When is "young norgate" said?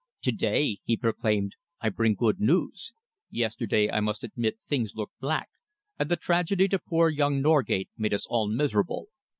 7.07-7.91